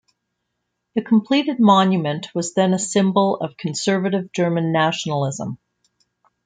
[0.95, 5.59] The completed monument was then a symbol of conservative German nationalism.